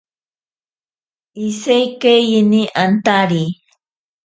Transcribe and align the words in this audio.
Iseikaeyeni 1.47 2.61
antari. 2.83 3.43